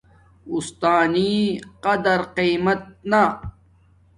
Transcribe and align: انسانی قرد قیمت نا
انسانی 0.53 1.33
قرد 1.83 2.05
قیمت 2.35 2.81
نا 3.09 3.23